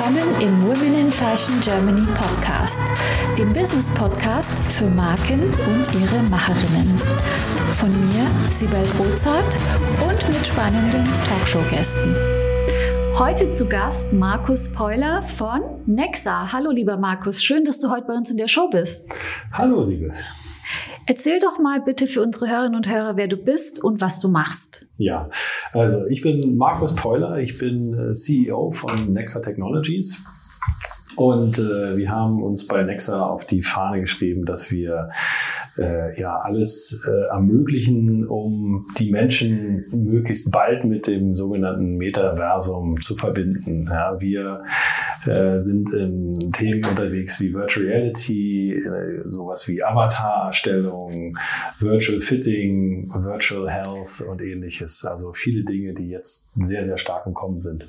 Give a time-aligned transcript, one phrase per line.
[0.00, 2.80] willkommen im Women in Fashion Germany Podcast,
[3.36, 6.96] dem Business Podcast für Marken und ihre Macherinnen.
[7.72, 9.58] Von mir, Sibel Rozart
[10.00, 12.16] und mit spannenden Talkshow-Gästen.
[13.18, 16.50] Heute zu Gast Markus Peuler von Nexa.
[16.50, 19.12] Hallo lieber Markus, schön, dass du heute bei uns in der Show bist.
[19.52, 20.14] Hallo Sibel.
[21.04, 24.28] Erzähl doch mal bitte für unsere Hörerinnen und Hörer, wer du bist und was du
[24.28, 24.86] machst.
[24.96, 25.28] Ja,
[25.72, 30.24] also ich bin Markus Peuler, ich bin äh, CEO von Nexa Technologies.
[31.16, 35.10] Und äh, wir haben uns bei Nexa auf die Fahne geschrieben, dass wir
[35.80, 43.16] äh, ja alles äh, ermöglichen, um die Menschen möglichst bald mit dem sogenannten Metaversum zu
[43.16, 43.88] verbinden.
[43.90, 44.62] Ja, wir
[45.26, 51.36] äh, sind in Themen unterwegs wie Virtual Reality, äh, sowas wie Avatar-Erstellung,
[51.78, 55.04] Virtual Fitting, Virtual Health und ähnliches.
[55.04, 57.88] Also viele Dinge, die jetzt sehr, sehr stark im Kommen sind.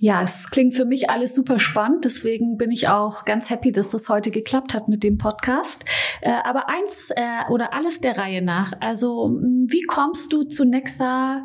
[0.00, 2.04] Ja, es klingt für mich alles super spannend.
[2.04, 5.84] Deswegen bin ich auch ganz happy, dass das heute geklappt hat mit dem Podcast.
[6.20, 8.72] Äh, aber eins äh, oder alles der Reihe nach.
[8.80, 11.42] Also, wie kommst du zu Nexa?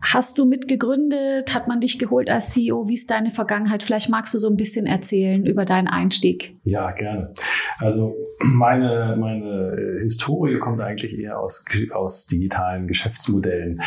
[0.00, 1.54] Hast du mitgegründet?
[1.54, 2.88] Hat man dich geholt als CEO?
[2.88, 3.84] Wie ist deine Vergangenheit?
[3.84, 6.56] Vielleicht magst du so ein bisschen erzählen über deinen Einstieg.
[6.64, 7.32] Ja, gerne.
[7.80, 8.16] Also
[8.54, 13.80] meine, meine Historie kommt eigentlich eher aus, aus digitalen Geschäftsmodellen.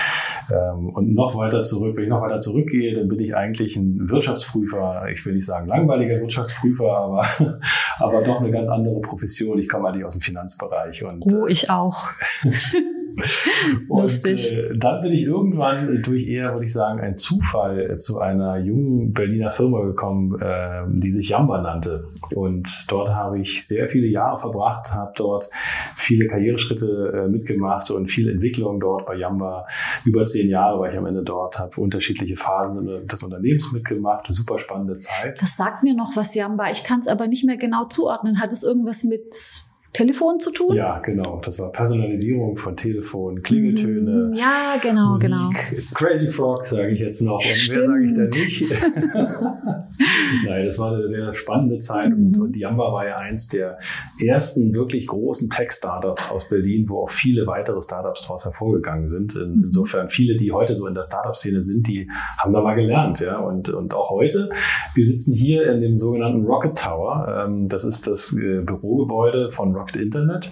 [0.52, 4.09] Ähm, und noch weiter zurück, wenn ich noch weiter zurückgehe, dann bin ich eigentlich ein
[4.09, 5.08] Wirtschaftsprüfer.
[5.11, 7.25] Ich will nicht sagen langweiliger Wirtschaftsprüfer, aber,
[8.00, 9.58] aber doch eine ganz andere Profession.
[9.59, 11.03] Ich komme eigentlich aus dem Finanzbereich.
[11.03, 12.08] Und, oh, ich auch.
[13.89, 18.58] und äh, dann bin ich irgendwann durch eher, würde ich sagen, ein Zufall zu einer
[18.58, 22.05] jungen Berliner Firma gekommen, äh, die sich Jamba nannte.
[22.33, 25.49] Und dort habe ich sehr viele Jahre verbracht, habe dort
[25.95, 29.66] viele Karriereschritte äh, mitgemacht und viel Entwicklung dort bei Jamba.
[30.03, 34.25] Über zehn Jahre war ich am Ende dort, habe unterschiedliche Phasen des Unternehmens mitgemacht.
[34.30, 35.41] Super spannende Zeit.
[35.41, 36.69] Das sagt mir noch was, Jamba.
[36.71, 38.39] Ich kann es aber nicht mehr genau zuordnen.
[38.39, 39.64] Hat es irgendwas mit
[39.96, 40.76] Telefon zu tun?
[40.76, 41.40] Ja, genau.
[41.44, 44.30] Das war Personalisierung von Telefon, Klingeltöne.
[44.32, 45.30] Mm, ja, genau, Musik.
[45.30, 45.50] genau.
[45.94, 47.38] Crazy Frog sage ich jetzt noch.
[47.38, 47.78] Und Stimmt.
[47.78, 48.66] mehr sage ich da nicht.
[50.45, 52.10] Nein, das war eine sehr spannende Zeit.
[52.10, 52.42] Mhm.
[52.42, 53.78] Und Yamba war ja eins der
[54.22, 59.36] ersten wirklich großen Tech-Startups aus Berlin, wo auch viele weitere Startups daraus hervorgegangen sind.
[59.36, 59.64] Mhm.
[59.66, 63.22] insofern viele, die heute so in der Startup-Szene sind, die haben da mal gelernt.
[63.22, 63.38] Ja?
[63.38, 64.50] Und, und auch heute,
[64.94, 67.45] wir sitzen hier in dem sogenannten Rocket Tower.
[67.45, 70.52] Ähm, das ist das äh, Bürogebäude von Rocket Rocket Internet.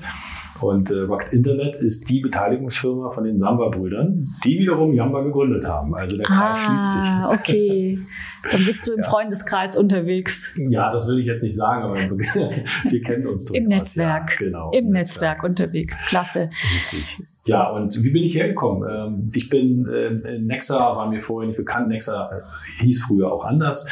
[0.61, 5.95] Und äh, Rocket Internet ist die Beteiligungsfirma von den Samba-Brüdern, die wiederum Yamba gegründet haben.
[5.95, 7.03] Also der Kreis ah, schließt sich.
[7.27, 7.99] okay.
[8.51, 9.09] Dann bist du im ja.
[9.09, 10.53] Freundeskreis unterwegs.
[10.57, 13.63] Ja, das will ich jetzt nicht sagen, aber wir kennen uns durchaus.
[13.63, 14.31] Im Netzwerk.
[14.39, 14.71] Ja, genau.
[14.71, 15.23] Im, Im Netzwerk.
[15.23, 16.05] Netzwerk unterwegs.
[16.07, 16.49] Klasse.
[16.73, 17.25] Richtig.
[17.45, 18.89] Ja, und wie bin ich hergekommen?
[18.89, 21.89] Ähm, ich bin, äh, Nexa war mir vorher nicht bekannt.
[21.89, 23.85] Nexa äh, hieß früher auch anders.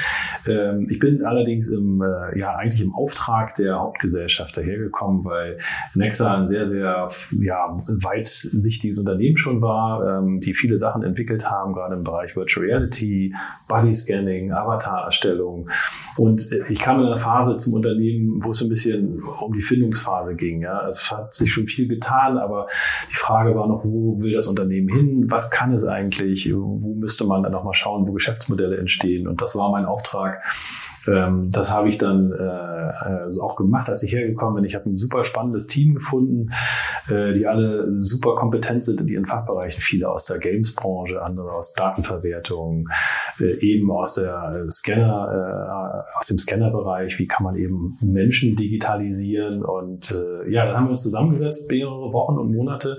[0.47, 5.57] Ähm, ich bin allerdings im, äh, ja, eigentlich im Auftrag der Hauptgesellschaft dahergekommen, weil
[5.95, 7.09] Nexa ein sehr, sehr,
[7.41, 12.65] ja, weitsichtiges Unternehmen schon war, ähm, die viele Sachen entwickelt haben, gerade im Bereich Virtual
[12.65, 13.35] Reality,
[13.67, 15.69] Body Scanning, Avatar-Erstellung.
[16.17, 20.35] Und ich kam in einer Phase zum Unternehmen, wo es ein bisschen um die Findungsphase
[20.35, 20.61] ging.
[20.61, 22.65] Ja, es hat sich schon viel getan, aber
[23.09, 25.25] die Frage war noch, wo will das Unternehmen hin?
[25.29, 26.51] Was kann es eigentlich?
[26.53, 29.27] Wo müsste man dann nochmal schauen, wo Geschäftsmodelle entstehen?
[29.27, 30.41] Und das war mein Auftrag,
[31.07, 34.65] ähm, das habe ich dann äh, also auch gemacht, als ich hergekommen bin.
[34.65, 36.49] Ich habe ein super spannendes Team gefunden,
[37.09, 39.81] äh, die alle super kompetent sind in ihren Fachbereichen.
[39.81, 42.87] Viele aus der Games-Branche, andere aus Datenverwertung,
[43.39, 47.17] äh, eben aus der Scanner, äh, aus dem Scannerbereich.
[47.19, 49.63] Wie kann man eben Menschen digitalisieren?
[49.63, 52.97] Und äh, ja, dann haben wir uns zusammengesetzt, mehrere Wochen und Monate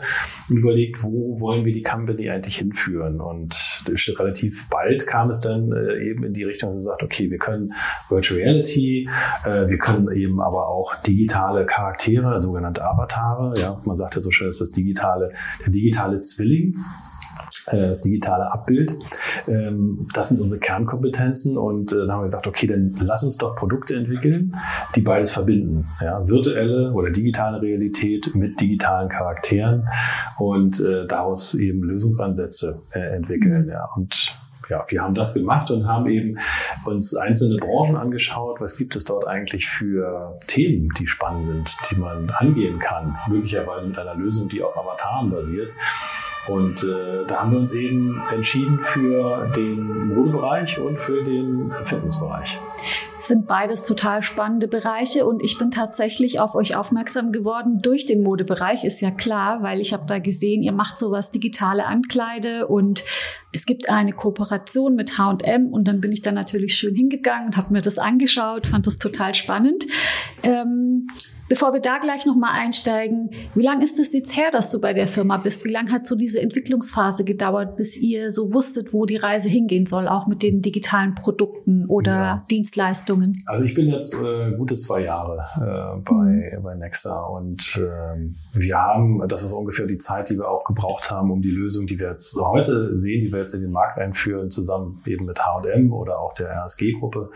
[0.48, 3.20] und überlegt, wo wollen wir die Company eigentlich hinführen?
[3.20, 3.84] Und
[4.18, 7.38] relativ bald kam es dann äh, eben in die Richtung, dass er sagt, okay, wir
[7.38, 7.72] können
[8.08, 9.08] Virtual Reality,
[9.44, 13.54] äh, wir können eben aber auch digitale Charaktere, sogenannte Avatare.
[13.58, 15.30] Ja, man sagt ja so schön, ist das digitale,
[15.64, 16.76] der digitale Zwilling
[17.66, 18.96] äh, das digitale Abbild.
[19.46, 23.38] Ähm, das sind unsere Kernkompetenzen und äh, dann haben wir gesagt, okay, dann lass uns
[23.38, 24.56] doch Produkte entwickeln,
[24.96, 25.86] die beides verbinden.
[26.00, 29.88] Ja, virtuelle oder digitale Realität mit digitalen Charakteren
[30.38, 33.64] und daraus eben Lösungsansätze entwickeln.
[33.64, 33.70] Mhm.
[33.70, 34.34] Ja, und
[34.68, 36.38] ja, wir haben das gemacht und haben eben
[36.84, 38.60] uns einzelne Branchen angeschaut.
[38.60, 43.16] Was gibt es dort eigentlich für Themen, die spannend sind, die man angehen kann?
[43.28, 45.72] Möglicherweise mit einer Lösung, die auf Avataren basiert.
[46.48, 52.58] Und äh, da haben wir uns eben entschieden für den Modebereich und für den Fitnessbereich
[53.22, 58.22] sind beides total spannende Bereiche und ich bin tatsächlich auf euch aufmerksam geworden durch den
[58.22, 63.04] Modebereich, ist ja klar, weil ich habe da gesehen, ihr macht sowas digitale Ankleide und
[63.52, 67.56] es gibt eine Kooperation mit H&M und dann bin ich da natürlich schön hingegangen und
[67.56, 69.84] habe mir das angeschaut, fand das total spannend.
[70.42, 71.06] Ähm,
[71.52, 74.94] Bevor wir da gleich nochmal einsteigen, wie lange ist es jetzt her, dass du bei
[74.94, 75.66] der Firma bist?
[75.66, 79.84] Wie lange hat so diese Entwicklungsphase gedauert, bis ihr so wusstet, wo die Reise hingehen
[79.84, 82.42] soll, auch mit den digitalen Produkten oder ja.
[82.50, 83.36] Dienstleistungen?
[83.44, 86.62] Also ich bin jetzt äh, gute zwei Jahre äh, bei, mhm.
[86.62, 91.10] bei Nexa und äh, wir haben, das ist ungefähr die Zeit, die wir auch gebraucht
[91.10, 93.98] haben, um die Lösung, die wir jetzt heute sehen, die wir jetzt in den Markt
[93.98, 97.28] einführen, zusammen eben mit H&M oder auch der RSG-Gruppe,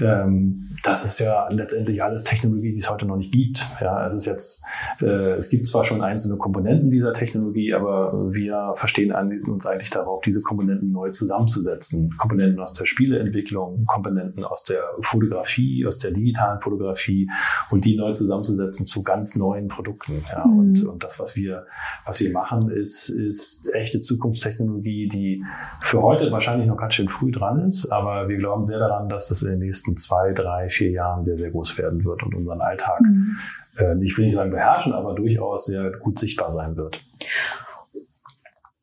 [0.00, 3.64] ähm, das ist ja letztendlich alles Technologie, die es heute noch nicht gibt.
[3.80, 4.62] Ja, es ist jetzt,
[5.00, 9.12] äh, es gibt zwar schon einzelne Komponenten dieser Technologie, aber wir verstehen
[9.46, 12.10] uns eigentlich darauf, diese Komponenten neu zusammenzusetzen.
[12.16, 17.28] Komponenten aus der Spieleentwicklung, Komponenten aus der Fotografie, aus der digitalen Fotografie
[17.70, 20.24] und die neu zusammenzusetzen zu ganz neuen Produkten.
[20.30, 20.58] Ja, mhm.
[20.58, 21.66] und, und das, was wir,
[22.04, 25.44] was wir machen, ist, ist echte Zukunftstechnologie, die
[25.80, 29.30] für heute wahrscheinlich noch ganz schön früh dran ist, aber wir glauben sehr daran, dass
[29.30, 32.34] es in den nächsten nächsten zwei, drei, vier Jahren sehr, sehr groß werden wird und
[32.34, 33.36] unseren Alltag, mhm.
[33.78, 37.00] äh, ich will nicht sagen beherrschen, aber durchaus sehr gut sichtbar sein wird.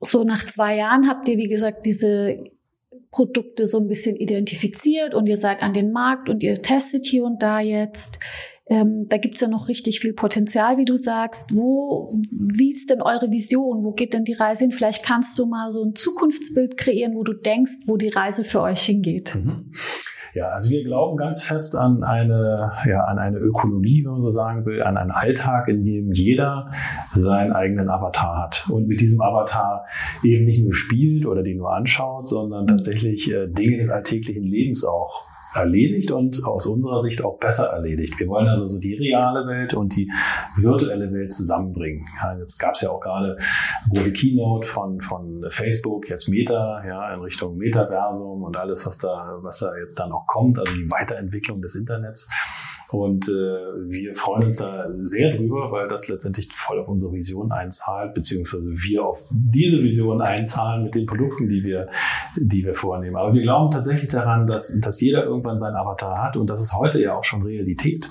[0.02, 2.44] So nach zwei Jahren habt ihr, wie gesagt, diese
[3.12, 7.24] Produkte so ein bisschen identifiziert und ihr seid an den Markt und ihr testet hier
[7.24, 8.20] und da jetzt.
[8.68, 11.56] Ähm, da gibt's ja noch richtig viel Potenzial, wie du sagst.
[11.56, 13.84] Wo, wie ist denn eure Vision?
[13.84, 14.72] Wo geht denn die Reise hin?
[14.72, 18.62] Vielleicht kannst du mal so ein Zukunftsbild kreieren, wo du denkst, wo die Reise für
[18.62, 19.36] euch hingeht.
[19.36, 19.70] Mhm.
[20.36, 24.30] Ja, also wir glauben ganz fest an eine, ja, an eine Ökonomie, wenn man so
[24.30, 26.70] sagen will, an einen Alltag, in dem jeder
[27.14, 29.86] seinen eigenen Avatar hat und mit diesem Avatar
[30.24, 34.84] eben nicht nur spielt oder den nur anschaut, sondern tatsächlich äh, Dinge des alltäglichen Lebens
[34.84, 35.24] auch
[35.56, 38.20] erledigt und aus unserer Sicht auch besser erledigt.
[38.20, 40.12] Wir wollen also so die reale Welt und die
[40.58, 42.06] virtuelle Welt zusammenbringen.
[42.22, 43.38] Ja, jetzt gab es ja auch gerade eine
[43.94, 49.38] große Keynote von, von Facebook, jetzt Meta, ja, in Richtung Metaversum und alles, was da,
[49.42, 52.30] was da jetzt dann noch kommt, also die Weiterentwicklung des Internets.
[52.90, 57.52] Und äh, wir freuen uns da sehr drüber, weil das letztendlich voll auf unsere Vision
[57.52, 61.88] einzahlt, beziehungsweise wir auf diese Vision einzahlen mit den Produkten, die wir,
[62.36, 63.16] die wir vornehmen.
[63.16, 66.74] Aber wir glauben tatsächlich daran, dass, dass jeder irgendwann seinen Avatar hat und das ist
[66.74, 68.10] heute ja auch schon Realität.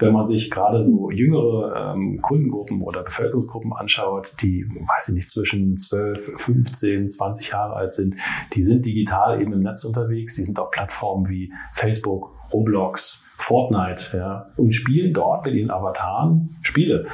[0.00, 5.30] Wenn man sich gerade so jüngere ähm, Kundengruppen oder Bevölkerungsgruppen anschaut, die, weiß ich nicht,
[5.30, 8.14] zwischen 12, 15, 20 Jahre alt sind,
[8.54, 14.16] die sind digital eben im Netz unterwegs, die sind auf Plattformen wie Facebook, Roblox, Fortnite
[14.16, 17.06] ja, und spielen dort mit ihren Avataren Spiele.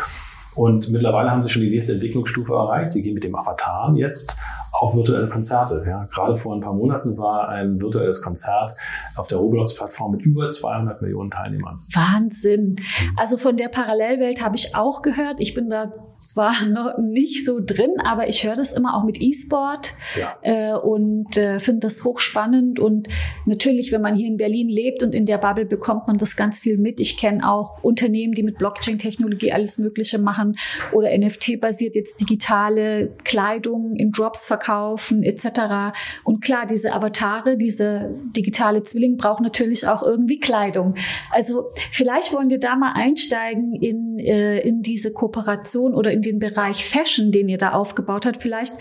[0.54, 2.92] Und mittlerweile haben sie schon die nächste Entwicklungsstufe erreicht.
[2.92, 4.36] Sie gehen mit dem Avatar jetzt
[4.80, 5.82] auch virtuelle Konzerte.
[5.86, 6.06] Ja.
[6.12, 8.74] Gerade vor ein paar Monaten war ein virtuelles Konzert
[9.16, 11.80] auf der Roblox-Plattform mit über 200 Millionen Teilnehmern.
[11.92, 12.76] Wahnsinn.
[13.16, 15.40] Also von der Parallelwelt habe ich auch gehört.
[15.40, 19.20] Ich bin da zwar noch nicht so drin, aber ich höre das immer auch mit
[19.20, 20.34] E-Sport ja.
[20.42, 22.80] äh, und äh, finde das hochspannend.
[22.80, 23.08] Und
[23.46, 26.60] natürlich, wenn man hier in Berlin lebt und in der Bubble, bekommt man das ganz
[26.60, 26.98] viel mit.
[26.98, 30.56] Ich kenne auch Unternehmen, die mit Blockchain-Technologie alles Mögliche machen
[30.92, 35.94] oder NFT-basiert jetzt digitale Kleidung in Drops verkaufen verkaufen etc.
[36.24, 40.94] Und klar, diese Avatare, diese digitale Zwilling braucht natürlich auch irgendwie Kleidung.
[41.30, 46.38] Also vielleicht wollen wir da mal einsteigen in, äh, in diese Kooperation oder in den
[46.38, 48.42] Bereich Fashion, den ihr da aufgebaut habt.
[48.42, 48.74] Vielleicht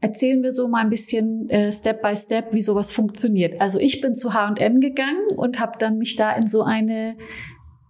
[0.00, 3.60] erzählen wir so mal ein bisschen äh, Step by Step, wie sowas funktioniert.
[3.60, 7.16] Also ich bin zu H&M gegangen und habe dann mich da in so eine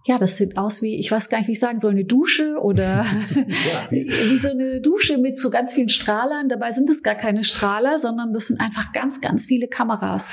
[0.05, 2.57] ja, das sieht aus wie, ich weiß gar nicht, wie ich sagen soll, eine Dusche
[2.61, 3.05] oder
[3.89, 6.47] wie so eine Dusche mit so ganz vielen Strahlern.
[6.47, 10.29] Dabei sind es gar keine Strahler, sondern das sind einfach ganz, ganz viele Kameras,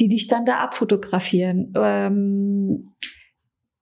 [0.00, 1.72] die dich dann da abfotografieren.
[1.76, 2.95] Ähm,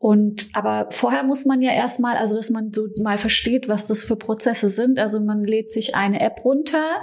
[0.04, 4.04] und aber vorher muss man ja erstmal, also dass man so mal versteht, was das
[4.04, 4.98] für Prozesse sind.
[4.98, 6.96] Also man lädt sich eine App runter.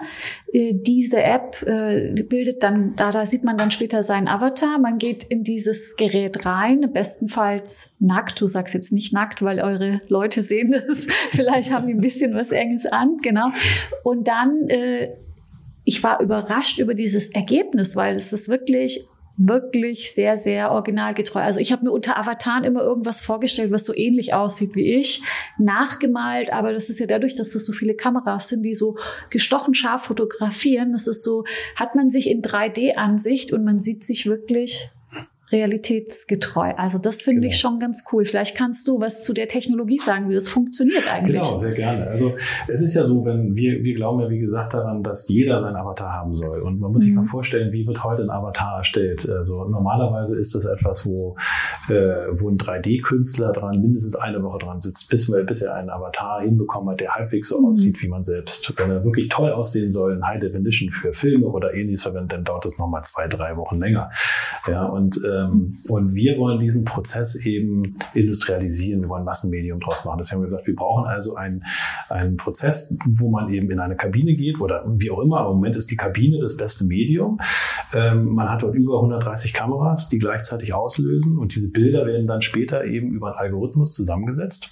[0.53, 4.77] Äh, diese App äh, bildet dann, da, da sieht man dann später seinen Avatar.
[4.77, 8.39] Man geht in dieses Gerät rein, bestenfalls nackt.
[8.39, 11.07] Du sagst jetzt nicht nackt, weil eure Leute sehen das.
[11.31, 13.47] Vielleicht haben die ein bisschen was Enges an, genau.
[14.03, 15.15] Und dann äh,
[15.85, 19.07] ich war überrascht über dieses Ergebnis, weil es ist wirklich
[19.37, 21.41] wirklich sehr, sehr originalgetreu.
[21.41, 25.23] Also ich habe mir unter Avataren immer irgendwas vorgestellt, was so ähnlich aussieht wie ich,
[25.57, 28.97] nachgemalt, aber das ist ja dadurch, dass das so viele Kameras sind, die so
[29.29, 31.45] gestochen scharf fotografieren, das ist so,
[31.75, 34.89] hat man sich in 3D-Ansicht und man sieht sich wirklich
[35.51, 36.73] realitätsgetreu.
[36.77, 37.51] Also das finde genau.
[37.51, 38.25] ich schon ganz cool.
[38.25, 41.43] Vielleicht kannst du was zu der Technologie sagen, wie das funktioniert eigentlich.
[41.43, 42.07] Genau, sehr gerne.
[42.07, 42.33] Also
[42.67, 45.75] es ist ja so, wenn wir, wir glauben ja, wie gesagt, daran, dass jeder seinen
[45.75, 46.61] Avatar haben soll.
[46.61, 47.05] Und man muss mhm.
[47.05, 49.27] sich mal vorstellen, wie wird heute ein Avatar erstellt?
[49.29, 51.35] Also normalerweise ist das etwas, wo,
[51.89, 56.41] äh, wo ein 3D-Künstler dran mindestens eine Woche dran sitzt, bis, bis er einen Avatar
[56.41, 57.67] hinbekommen hat, der halbwegs so mhm.
[57.67, 58.73] aussieht, wie man selbst.
[58.77, 62.43] Wenn er wirklich toll aussehen soll, in High Definition für Filme oder ähnliches verwendet, dann
[62.43, 64.09] dauert das nochmal zwei, drei Wochen länger.
[64.67, 65.40] Ja, und äh,
[65.87, 69.01] und wir wollen diesen Prozess eben industrialisieren.
[69.01, 70.17] Wir wollen Massenmedium draus machen.
[70.17, 70.67] Das haben wir gesagt.
[70.67, 71.63] Wir brauchen also einen,
[72.09, 75.45] einen Prozess, wo man eben in eine Kabine geht oder wie auch immer.
[75.45, 77.39] Im Moment ist die Kabine das beste Medium.
[77.93, 82.41] Ähm, man hat dort über 130 Kameras, die gleichzeitig auslösen und diese Bilder werden dann
[82.41, 84.70] später eben über einen Algorithmus zusammengesetzt.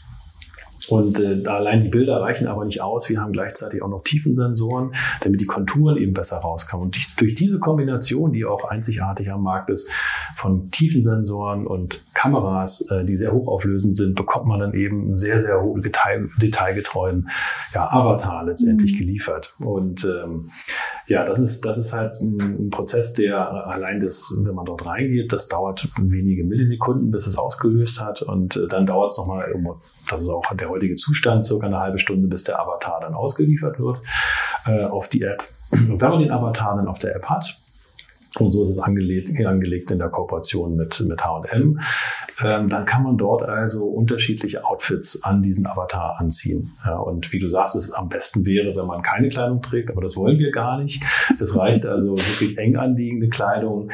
[0.89, 3.09] Und äh, allein die Bilder reichen aber nicht aus.
[3.09, 6.87] Wir haben gleichzeitig auch noch Tiefensensoren, damit die Konturen eben besser rauskommen.
[6.87, 9.89] Und dies, durch diese Kombination, die auch einzigartig am Markt ist,
[10.35, 15.39] von Tiefensensoren und Kameras, äh, die sehr hochauflösend sind, bekommt man dann eben einen sehr,
[15.39, 17.29] sehr hohen Detail, detailgetreuen
[17.73, 18.97] ja, Avatar letztendlich mhm.
[18.97, 19.55] geliefert.
[19.59, 20.49] Und ähm,
[21.07, 24.85] ja, das ist, das ist halt ein, ein Prozess, der allein das, wenn man dort
[24.85, 28.21] reingeht, das dauert wenige Millisekunden, bis es ausgelöst hat.
[28.21, 29.51] Und äh, dann dauert es nochmal,
[30.11, 33.79] das ist auch der heutige Zustand, circa eine halbe Stunde, bis der Avatar dann ausgeliefert
[33.79, 34.01] wird
[34.65, 35.43] äh, auf die App.
[35.71, 37.59] Und wenn man den Avatar dann auf der App hat,
[38.37, 41.79] und so ist es angelegt, angelegt in der Kooperation mit, mit H&M.
[42.43, 46.71] Ähm, dann kann man dort also unterschiedliche Outfits an diesen Avatar anziehen.
[46.85, 50.01] Ja, und wie du sagst, es am besten wäre, wenn man keine Kleidung trägt, aber
[50.01, 51.03] das wollen wir gar nicht.
[51.39, 53.89] Es reicht also wirklich eng anliegende Kleidung,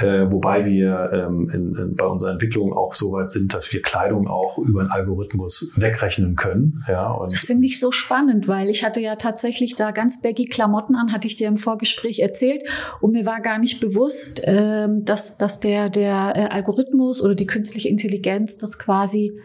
[0.00, 3.82] äh, wobei wir ähm, in, in, bei unserer Entwicklung auch so weit sind, dass wir
[3.82, 6.82] Kleidung auch über einen Algorithmus wegrechnen können.
[6.88, 10.46] Ja, und das finde ich so spannend, weil ich hatte ja tatsächlich da ganz baggy
[10.46, 12.62] Klamotten an, hatte ich dir im Vorgespräch erzählt
[13.00, 17.46] und mir war gar nicht bewusst, ähm, dass, dass der, der äh, Algorithmus oder die
[17.46, 19.38] künstliche Intelligenz das quasi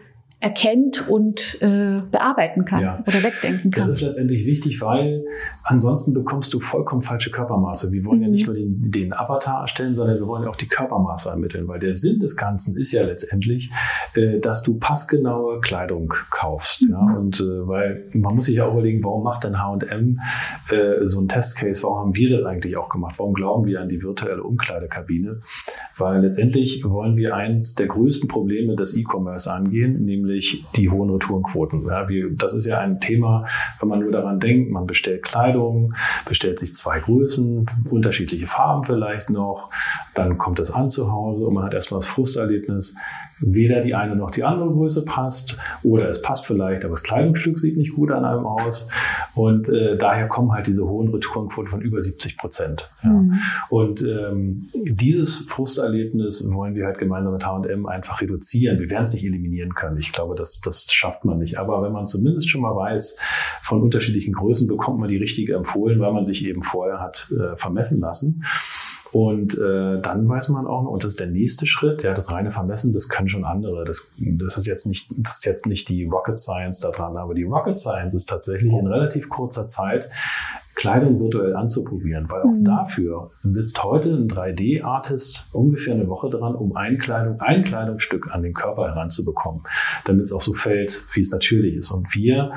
[0.44, 3.02] erkennt und äh, bearbeiten kann ja.
[3.06, 3.86] oder wegdenken kann.
[3.86, 5.24] Das ist letztendlich wichtig, weil
[5.62, 7.90] ansonsten bekommst du vollkommen falsche Körpermaße.
[7.92, 8.24] Wir wollen mhm.
[8.24, 11.66] ja nicht nur den, den, Avatar erstellen, sondern wir wollen ja auch die Körpermaße ermitteln,
[11.66, 13.70] weil der Sinn des Ganzen ist ja letztendlich,
[14.16, 16.82] äh, dass du passgenaue Kleidung kaufst.
[16.82, 16.90] Mhm.
[16.90, 17.16] Ja?
[17.16, 20.18] Und äh, weil man muss sich ja auch überlegen, warum macht denn H&M
[21.04, 21.82] so ein Testcase?
[21.82, 23.14] Warum haben wir das eigentlich auch gemacht?
[23.16, 25.40] Warum glauben wir an die virtuelle Umkleidekabine?
[25.96, 31.10] Weil letztendlich wollen wir eins der größten Probleme des E-Commerce angehen, nämlich nämlich die hohen
[31.10, 31.82] Retourenquoten.
[31.86, 33.44] Ja, wie, das ist ja ein Thema,
[33.80, 35.94] wenn man nur daran denkt, man bestellt Kleidung,
[36.28, 39.70] bestellt sich zwei Größen, unterschiedliche Farben vielleicht noch,
[40.14, 42.96] dann kommt es an zu Hause und man hat erstmal das Frusterlebnis,
[43.40, 47.58] weder die eine noch die andere Größe passt oder es passt vielleicht, aber das Kleidungsstück
[47.58, 48.88] sieht nicht gut an einem aus
[49.34, 52.88] und äh, daher kommen halt diese hohen Retourenquoten von über 70 Prozent.
[53.02, 53.10] Ja.
[53.10, 53.34] Mhm.
[53.70, 58.78] Und ähm, dieses Frusterlebnis wollen wir halt gemeinsam mit H&M einfach reduzieren.
[58.78, 59.98] Wir werden es nicht eliminieren können.
[59.98, 61.58] Ich glaube, das, das schafft man nicht.
[61.58, 63.18] Aber wenn man zumindest schon mal weiß,
[63.62, 67.56] von unterschiedlichen Größen bekommt man die richtige empfohlen, weil man sich eben vorher hat äh,
[67.56, 68.44] vermessen lassen.
[69.14, 72.32] Und äh, dann weiß man auch noch, und das ist der nächste Schritt, ja, das
[72.32, 73.84] reine Vermessen, das können schon andere.
[73.84, 77.32] Das, das ist jetzt nicht, das ist jetzt nicht die Rocket Science da dran, aber
[77.32, 80.10] die Rocket Science ist tatsächlich in relativ kurzer Zeit
[80.74, 82.64] Kleidung virtuell anzuprobieren, weil auch mhm.
[82.64, 88.42] dafür sitzt heute ein 3D-Artist ungefähr eine Woche dran, um ein, Kleidung, ein Kleidungsstück an
[88.42, 89.62] den Körper heranzubekommen,
[90.04, 91.90] damit es auch so fällt, wie es natürlich ist.
[91.90, 92.50] Und wir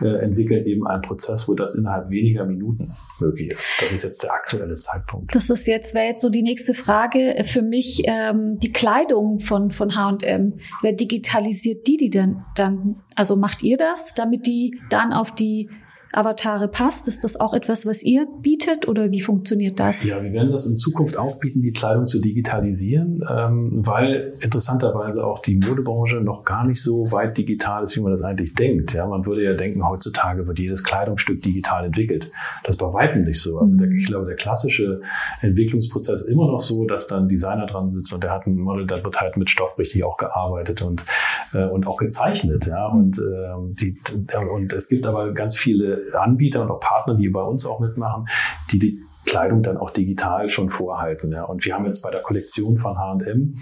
[0.00, 3.72] äh, entwickeln eben einen Prozess, wo das innerhalb weniger Minuten möglich ist.
[3.80, 5.34] Das ist jetzt der aktuelle Zeitpunkt.
[5.34, 9.70] Das ist jetzt, wäre jetzt so die nächste Frage für mich, ähm, die Kleidung von,
[9.70, 10.54] von H&M.
[10.82, 15.68] Wer digitalisiert die, die denn dann, also macht ihr das, damit die dann auf die
[16.16, 17.08] Avatare passt.
[17.08, 20.04] Ist das auch etwas, was ihr bietet oder wie funktioniert das?
[20.04, 25.24] Ja, wir werden das in Zukunft auch bieten, die Kleidung zu digitalisieren, ähm, weil interessanterweise
[25.24, 28.94] auch die Modebranche noch gar nicht so weit digital ist, wie man das eigentlich denkt.
[28.94, 32.30] Ja, man würde ja denken, heutzutage wird jedes Kleidungsstück digital entwickelt.
[32.62, 33.58] Das ist bei weitem nicht so.
[33.58, 33.98] Also der, mhm.
[33.98, 35.00] ich glaube, der klassische
[35.40, 38.86] Entwicklungsprozess ist immer noch so, dass dann Designer dran sitzt und der hat ein Model,
[38.86, 41.04] da wird halt mit Stoff richtig auch gearbeitet und,
[41.52, 42.66] äh, und auch gezeichnet.
[42.66, 43.96] Ja, und, äh, die,
[44.50, 48.26] und es gibt aber ganz viele Anbieter und auch Partner, die bei uns auch mitmachen,
[48.72, 51.32] die die Kleidung dann auch digital schon vorhalten.
[51.32, 51.44] Ja.
[51.44, 53.54] Und wir haben jetzt bei der Kollektion von H&M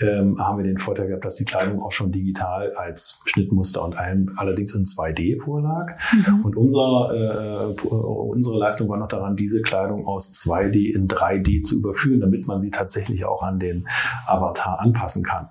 [0.00, 3.96] ähm, haben wir den Vorteil gehabt, dass die Kleidung auch schon digital als Schnittmuster und
[3.96, 5.92] allem allerdings in 2D vorlag.
[6.12, 6.44] Mhm.
[6.44, 11.78] Und unser, äh, unsere Leistung war noch daran, diese Kleidung aus 2D in 3D zu
[11.78, 13.88] überführen, damit man sie tatsächlich auch an den
[14.26, 15.48] Avatar anpassen kann.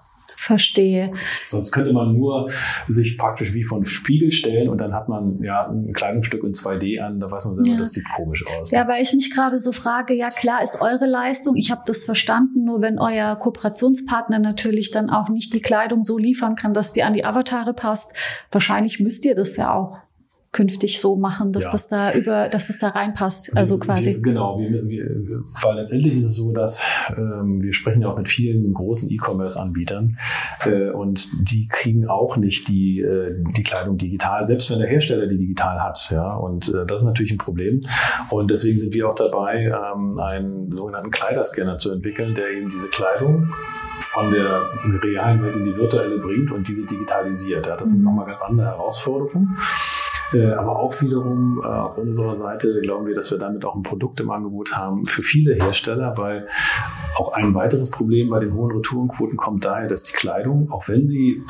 [0.48, 1.12] Verstehe.
[1.46, 2.50] Sonst könnte man nur
[2.88, 7.02] sich praktisch wie von Spiegel stellen und dann hat man ja ein Kleidungsstück in 2D
[7.02, 7.78] an, da weiß man selber, ja.
[7.78, 8.72] das sieht komisch aus.
[8.72, 12.06] Ja, weil ich mich gerade so frage, ja klar ist eure Leistung, ich habe das
[12.06, 16.94] verstanden, nur wenn euer Kooperationspartner natürlich dann auch nicht die Kleidung so liefern kann, dass
[16.94, 18.14] die an die Avatare passt,
[18.50, 20.07] wahrscheinlich müsst ihr das ja auch
[20.58, 21.72] künftig so machen, dass ja.
[21.72, 24.16] das da über, dass das da reinpasst, also quasi.
[24.16, 25.06] Wir, genau, wir, wir,
[25.62, 26.84] weil letztendlich ist es so, dass
[27.16, 30.18] ähm, wir sprechen ja auch mit vielen großen E-Commerce-Anbietern
[30.66, 35.28] äh, und die kriegen auch nicht die, äh, die Kleidung digital, selbst wenn der Hersteller
[35.28, 36.10] die digital hat.
[36.10, 37.84] Ja, und äh, das ist natürlich ein Problem.
[38.32, 42.88] Und deswegen sind wir auch dabei, ähm, einen sogenannten Kleiderscanner zu entwickeln, der eben diese
[42.88, 43.54] Kleidung
[44.00, 44.70] von der
[45.04, 47.68] realen Welt in die virtuelle bringt und diese digitalisiert.
[47.68, 48.06] Ja, das sind mhm.
[48.06, 49.56] nochmal ganz andere Herausforderungen.
[50.34, 53.84] Äh, aber auch wiederum äh, auf unserer Seite glauben wir, dass wir damit auch ein
[53.84, 56.48] Produkt im Angebot haben für viele Hersteller, weil
[57.18, 61.06] auch ein weiteres Problem bei den hohen Retourenquoten kommt daher, dass die Kleidung, auch wenn
[61.06, 61.44] sie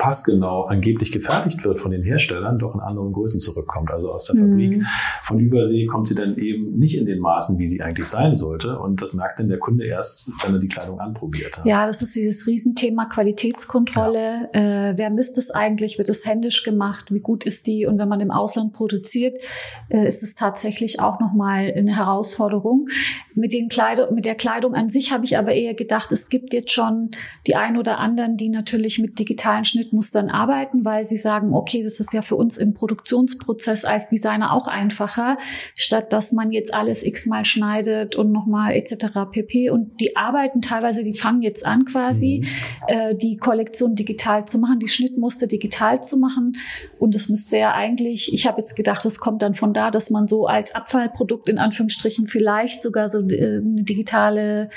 [0.00, 3.90] passgenau angeblich gefertigt wird von den Herstellern, doch in anderen Größen zurückkommt.
[3.90, 4.48] Also aus der mhm.
[4.48, 4.82] Fabrik
[5.22, 8.78] von Übersee kommt sie dann eben nicht in den Maßen, wie sie eigentlich sein sollte.
[8.78, 11.60] Und das merkt dann der Kunde erst, wenn er die Kleidung anprobiert.
[11.64, 14.48] Ja, das ist dieses Riesenthema Qualitätskontrolle.
[14.54, 14.90] Ja.
[14.90, 15.98] Äh, wer misst es eigentlich?
[15.98, 17.12] Wird es händisch gemacht?
[17.12, 17.84] Wie gut ist die?
[17.84, 19.36] Und wenn man im Ausland produziert,
[19.90, 22.88] äh, ist es tatsächlich auch nochmal eine Herausforderung.
[23.34, 26.54] Mit, den Kleidung, mit der Kleidung an sich habe ich aber eher gedacht, es gibt
[26.54, 27.10] jetzt schon
[27.46, 32.00] die ein oder anderen, die natürlich mit digitalen Schnittmustern arbeiten, weil sie sagen, okay, das
[32.00, 35.36] ist ja für uns im Produktionsprozess als Designer auch einfacher,
[35.76, 39.30] statt dass man jetzt alles x-mal schneidet und nochmal etc.
[39.30, 39.70] pp.
[39.70, 42.94] Und die arbeiten teilweise, die fangen jetzt an quasi, mhm.
[42.94, 46.56] äh, die Kollektion digital zu machen, die Schnittmuster digital zu machen.
[46.98, 50.10] Und das müsste ja eigentlich, ich habe jetzt gedacht, das kommt dann von da, dass
[50.10, 54.70] man so als Abfallprodukt in Anführungsstrichen vielleicht sogar so äh, eine digitale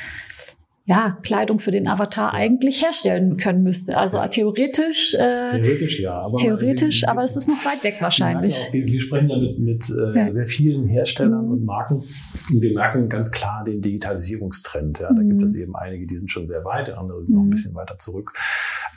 [0.85, 3.97] ja, Kleidung für den Avatar eigentlich herstellen können müsste.
[3.97, 5.13] Also theoretisch.
[5.13, 6.17] Äh, theoretisch ja.
[6.17, 8.67] Aber theoretisch, aber es ist noch weit weg wahrscheinlich.
[8.67, 10.29] Auch, wir, wir, sprechen ja mit, mit äh, ja.
[10.29, 11.51] sehr vielen Herstellern mhm.
[11.51, 11.95] und Marken.
[11.95, 14.99] Und wir merken ganz klar den Digitalisierungstrend.
[14.99, 15.29] Ja, da mhm.
[15.29, 17.37] gibt es eben einige, die sind schon sehr weit, andere sind mhm.
[17.37, 17.51] noch ein mhm.
[17.51, 18.33] bisschen weiter zurück.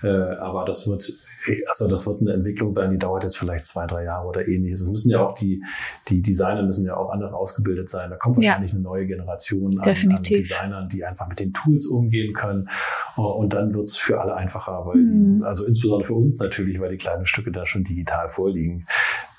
[0.03, 1.12] Äh, aber das wird,
[1.69, 4.83] also das wird eine Entwicklung sein, die dauert jetzt vielleicht zwei, drei Jahre oder ähnliches.
[4.83, 5.62] Es müssen ja auch die,
[6.09, 8.11] die Designer müssen ja auch anders ausgebildet sein.
[8.11, 11.87] Da kommt wahrscheinlich eine neue Generation an, an Designern, die einfach mit den Tools Tools
[11.87, 12.69] umgehen können.
[13.17, 15.38] Und dann wird es für alle einfacher, weil mhm.
[15.38, 18.87] die, also insbesondere für uns natürlich, weil die kleinen Stücke da schon digital vorliegen.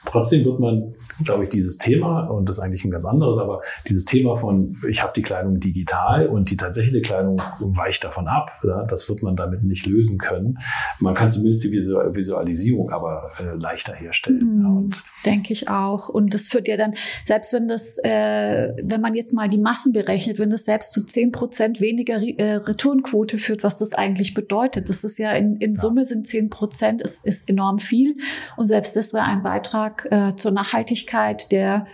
[0.07, 3.61] Trotzdem wird man, glaube ich, dieses Thema, und das ist eigentlich ein ganz anderes, aber
[3.87, 8.51] dieses Thema von, ich habe die Kleidung digital und die tatsächliche Kleidung weicht davon ab,
[8.63, 10.57] ja, das wird man damit nicht lösen können.
[10.99, 14.39] Man kann zumindest die Visualisierung aber äh, leichter herstellen.
[14.39, 16.09] Mhm, ja, Denke ich auch.
[16.09, 16.93] Und das führt ja dann,
[17.25, 21.05] selbst wenn das, äh, wenn man jetzt mal die Massen berechnet, wenn das selbst zu
[21.05, 24.89] zehn Prozent weniger äh, Retourenquote führt, was das eigentlich bedeutet.
[24.89, 28.15] Das ist ja in, in Summe sind zehn Prozent, ist, ist enorm viel.
[28.55, 31.87] Und selbst das wäre ein Beitrag, äh, zur Nachhaltigkeit, der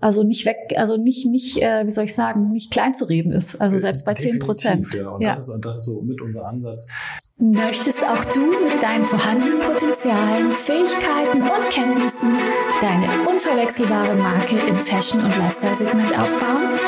[0.00, 3.32] also nicht weg, also nicht, nicht, äh, wie soll ich sagen, nicht klein zu reden
[3.32, 3.60] ist.
[3.60, 4.86] Also selbst bei zehn Prozent.
[4.94, 5.30] Ja, und, ja.
[5.30, 6.86] Das ist, das ist so mit unser Ansatz.
[7.40, 12.36] Möchtest auch du mit deinen vorhandenen Potenzialen, Fähigkeiten und Kenntnissen
[12.80, 16.78] deine unverwechselbare Marke im Fashion- und Lifestyle-Segment aufbauen?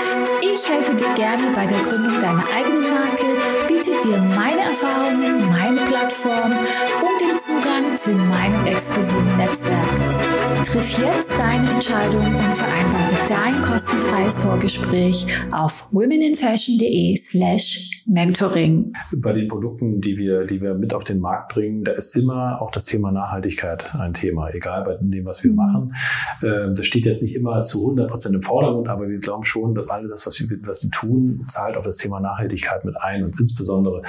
[0.42, 3.26] Ich helfe dir gerne bei der Gründung deiner eigenen Marke,
[3.68, 10.49] biete dir meine Erfahrungen, meine Plattform und den Zugang zu meinem exklusiven Netzwerk.
[10.64, 18.92] Triff jetzt deine Entscheidung und vereinbare dein kostenfreies Vorgespräch auf womeninfashion.de slash mentoring.
[19.16, 22.60] Bei den Produkten, die wir, die wir mit auf den Markt bringen, da ist immer
[22.60, 25.56] auch das Thema Nachhaltigkeit ein Thema, egal bei dem, was wir mhm.
[25.56, 25.94] machen.
[26.42, 29.74] Ähm, das steht jetzt nicht immer zu 100 Prozent im Vordergrund, aber wir glauben schon,
[29.74, 33.24] dass alles das, was wir, was wir tun, zahlt auf das Thema Nachhaltigkeit mit ein
[33.24, 34.02] und insbesondere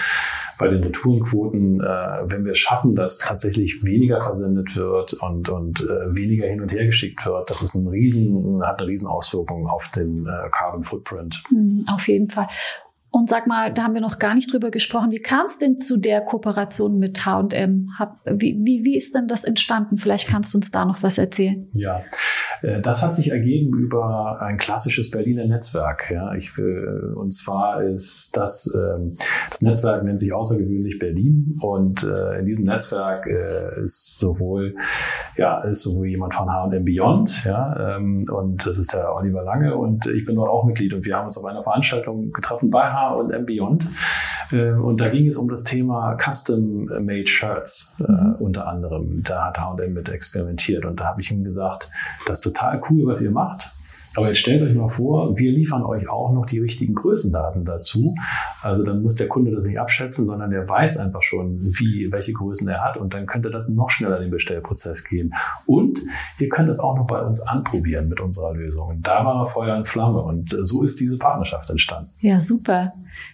[0.57, 1.83] bei den Retourenquoten, äh,
[2.25, 6.71] wenn wir es schaffen, dass tatsächlich weniger versendet wird und, und äh, weniger hin und
[6.71, 10.83] her geschickt wird, das ist ein riesen, hat eine riesen Auswirkung auf den äh, Carbon
[10.83, 11.43] Footprint.
[11.51, 12.47] Mhm, auf jeden Fall.
[13.09, 15.11] Und sag mal, da haben wir noch gar nicht drüber gesprochen.
[15.11, 17.89] Wie kam es denn zu der Kooperation mit H&M?
[18.25, 19.97] Wie, wie, wie ist denn das entstanden?
[19.97, 21.69] Vielleicht kannst du uns da noch was erzählen.
[21.73, 22.03] Ja,
[22.81, 26.11] das hat sich ergeben über ein klassisches Berliner Netzwerk.
[26.11, 29.13] Ja, ich, und zwar ist das, ähm,
[29.49, 34.75] das Netzwerk nennt sich außergewöhnlich Berlin und äh, in diesem Netzwerk äh, ist sowohl,
[35.37, 39.75] ja, ist sowohl jemand von H&M Beyond, ja, ähm, und das ist der Oliver Lange
[39.75, 42.83] und ich bin dort auch Mitglied und wir haben uns auf einer Veranstaltung getroffen bei
[42.83, 43.87] H und M Beyond.
[44.51, 48.35] Äh, und da ging es um das Thema Custom-Made Shirts äh, mhm.
[48.39, 49.23] unter anderem.
[49.23, 51.89] Da hat H&M mit experimentiert und da habe ich ihm gesagt,
[52.27, 53.71] das ist total cool, was ihr macht.
[54.15, 58.13] Aber jetzt stellt euch mal vor, wir liefern euch auch noch die richtigen Größendaten dazu.
[58.61, 62.33] Also dann muss der Kunde das nicht abschätzen, sondern der weiß einfach schon, wie, welche
[62.33, 65.33] Größen er hat und dann könnte das noch schneller in den Bestellprozess gehen.
[65.65, 66.01] Und
[66.39, 68.89] ihr könnt es auch noch bei uns anprobieren mit unserer Lösung.
[68.89, 72.09] Und da war Feuer in Flamme und so ist diese Partnerschaft entstanden.
[72.19, 72.93] Ja, super.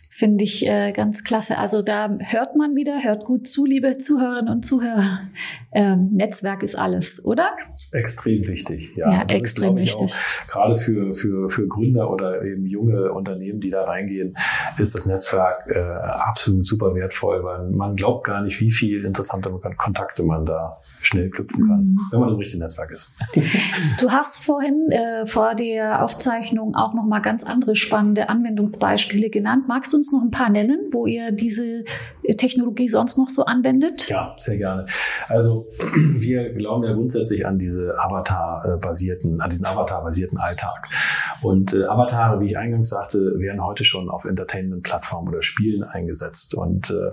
[0.10, 1.58] Finde ich äh, ganz klasse.
[1.58, 5.22] Also da hört man wieder, hört gut zu, liebe Zuhörerinnen und Zuhörer.
[5.72, 7.52] Ähm, Netzwerk ist alles, oder?
[7.98, 9.12] Extrem wichtig, ja.
[9.12, 10.14] Ja, extrem ist, wichtig.
[10.14, 14.36] Auch, gerade für, für, für Gründer oder eben junge Unternehmen, die da reingehen,
[14.78, 19.50] ist das Netzwerk äh, absolut super wertvoll, weil man glaubt gar nicht, wie viel interessante
[19.78, 22.00] Kontakte man da schnell knüpfen kann, mhm.
[22.12, 23.12] wenn man im richtigen Netzwerk ist.
[24.00, 29.66] Du hast vorhin äh, vor der Aufzeichnung auch noch mal ganz andere spannende Anwendungsbeispiele genannt.
[29.68, 31.84] Magst du uns noch ein paar nennen, wo ihr diese
[32.38, 34.08] Technologie sonst noch so anwendet?
[34.10, 34.86] Ja, sehr gerne.
[35.28, 40.90] Also wir glauben ja grundsätzlich an diese Avatar-basierten, an diesen Avatar-basierten Alltag.
[41.42, 46.56] Und äh, Avatare, wie ich eingangs sagte, werden heute schon auf Entertainment-Plattformen oder Spielen eingesetzt.
[46.56, 47.12] Und äh,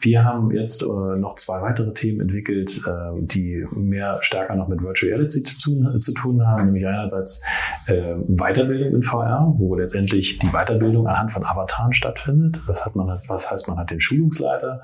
[0.00, 4.82] wir haben jetzt äh, noch zwei weitere Themen entwickelt, äh, die mehr stärker noch mit
[4.82, 7.42] Virtual Reality zu tun, zu tun haben, nämlich einerseits
[7.86, 12.60] äh, Weiterbildung in VR, wo letztendlich die Weiterbildung anhand von Avataren stattfindet.
[12.66, 14.82] Das hat man, was heißt, man hat den Schulungsleiter,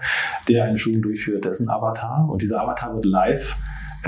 [0.49, 3.57] der eine Schulung durchführt, der ist ein Avatar und dieser Avatar wird live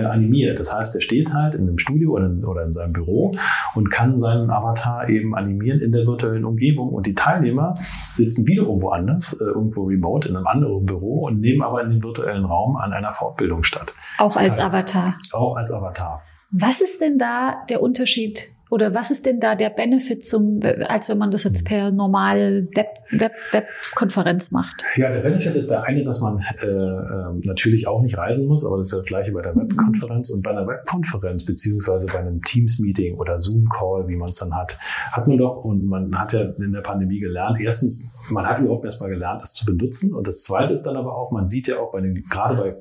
[0.00, 0.58] äh, animiert.
[0.58, 3.34] Das heißt, er steht halt in einem Studio oder in, oder in seinem Büro
[3.74, 6.90] und kann seinen Avatar eben animieren in der virtuellen Umgebung.
[6.90, 7.76] Und die Teilnehmer
[8.12, 12.02] sitzen wiederum woanders, äh, irgendwo remote in einem anderen Büro und nehmen aber in dem
[12.02, 13.94] virtuellen Raum an einer Fortbildung statt.
[14.18, 15.14] Auch als Avatar.
[15.32, 16.22] Auch als Avatar.
[16.50, 21.08] Was ist denn da der Unterschied oder was ist denn da der Benefit zum, als
[21.08, 24.84] wenn man das jetzt per normal Web, Web, Webkonferenz macht?
[24.96, 28.64] Ja, der Benefit ist der eine, dass man äh, äh, natürlich auch nicht reisen muss,
[28.64, 30.30] aber das ist ja das gleiche bei der Webkonferenz.
[30.30, 34.78] Und bei einer Webkonferenz beziehungsweise bei einem Teams-Meeting oder Zoom-Call, wie man es dann hat,
[35.12, 38.84] hat man doch, und man hat ja in der Pandemie gelernt, erstens, man hat überhaupt
[38.84, 40.12] erst mal gelernt, es zu benutzen.
[40.12, 42.76] Und das zweite ist dann aber auch, man sieht ja auch bei den, gerade bei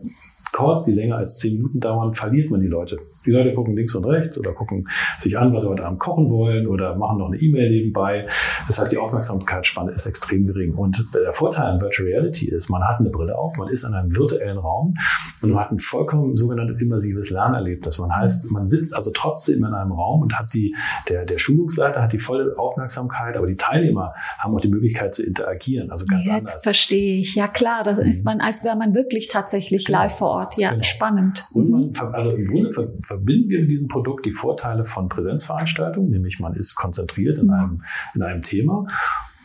[0.51, 2.97] Calls, die länger als zehn Minuten dauern, verliert man die Leute.
[3.27, 4.87] Die Leute gucken links und rechts oder gucken
[5.17, 8.25] sich an, was sie heute Abend kochen wollen oder machen noch eine E-Mail nebenbei.
[8.67, 10.73] Das heißt, die Aufmerksamkeitsspanne ist extrem gering.
[10.73, 13.93] Und der Vorteil an Virtual Reality ist, man hat eine Brille auf, man ist in
[13.93, 14.93] einem virtuellen Raum
[15.41, 17.99] und man hat ein vollkommen sogenanntes immersives Lernerlebnis.
[17.99, 20.75] Man heißt, man sitzt also trotzdem in einem Raum und hat die,
[21.09, 25.23] der, der Schulungsleiter hat die volle Aufmerksamkeit, aber die Teilnehmer haben auch die Möglichkeit zu
[25.23, 25.91] interagieren.
[25.91, 26.53] Also ganz Jetzt anders.
[26.53, 27.35] Jetzt verstehe ich.
[27.35, 28.31] Ja klar, da ist mhm.
[28.31, 29.99] man, als wäre man wirklich tatsächlich genau.
[29.99, 30.57] live vor Ort.
[30.57, 30.83] Ja, genau.
[30.83, 31.45] spannend.
[31.53, 32.71] Und man, also im Grunde
[33.17, 37.81] verbinden wir mit diesem Produkt die Vorteile von Präsenzveranstaltungen, nämlich man ist konzentriert in einem,
[38.13, 38.85] in einem Thema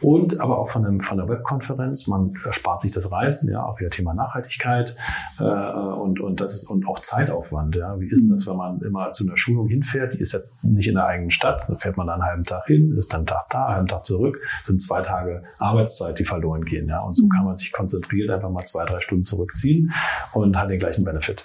[0.02, 2.08] und aber auch von, einem, von der Webkonferenz.
[2.08, 4.96] Man spart sich das Reisen, ja, auch wieder Thema Nachhaltigkeit
[5.38, 7.76] äh, und, und das ist und auch Zeitaufwand.
[7.76, 7.98] Ja.
[8.00, 10.14] Wie ist denn das, wenn man immer zu einer Schulung hinfährt?
[10.14, 12.66] Die ist jetzt nicht in der eigenen Stadt, da fährt man dann einen halben Tag
[12.66, 16.24] hin, ist dann einen Tag da, einen halben Tag zurück, sind zwei Tage Arbeitszeit, die
[16.24, 16.88] verloren gehen.
[16.88, 17.00] Ja.
[17.00, 17.30] Und so mhm.
[17.30, 19.92] kann man sich konzentriert einfach mal zwei, drei Stunden zurückziehen
[20.32, 21.44] und hat den gleichen Benefit.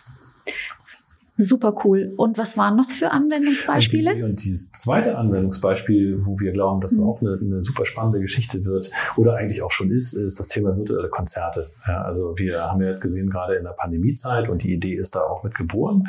[1.38, 2.14] Super cool.
[2.18, 4.12] Und was waren noch für Anwendungsbeispiele?
[4.12, 7.04] Und, die, und dieses zweite Anwendungsbeispiel, wo wir glauben, dass mhm.
[7.04, 10.76] auch eine, eine, super spannende Geschichte wird oder eigentlich auch schon ist, ist das Thema
[10.76, 11.68] virtuelle Konzerte.
[11.88, 15.22] Ja, also wir haben ja gesehen, gerade in der Pandemiezeit und die Idee ist da
[15.22, 16.06] auch mit geboren,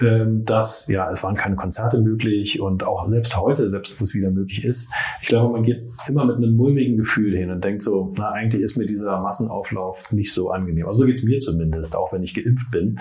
[0.00, 4.14] ähm, dass ja, es waren keine Konzerte möglich und auch selbst heute, selbst wo es
[4.14, 7.82] wieder möglich ist, ich glaube, man geht immer mit einem mulmigen Gefühl hin und denkt
[7.82, 10.86] so, na, eigentlich ist mir dieser Massenauflauf nicht so angenehm.
[10.86, 12.98] Also so geht's mir zumindest, auch wenn ich geimpft bin.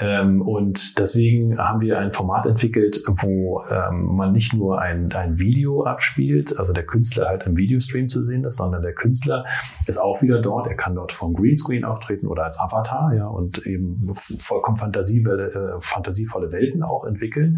[0.00, 5.38] Ähm, und deswegen haben wir ein Format entwickelt, wo ähm, man nicht nur ein, ein
[5.38, 9.44] Video abspielt, also der Künstler halt im Videostream zu sehen ist, sondern der Künstler
[9.86, 10.66] ist auch wieder dort.
[10.66, 15.80] Er kann dort vom Greenscreen auftreten oder als Avatar, ja, und eben vollkommen fantasievolle, äh,
[15.80, 17.56] fantasievolle Welten auch entwickeln.